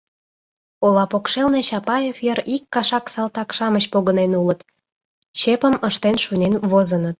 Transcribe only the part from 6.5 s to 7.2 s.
возыныт.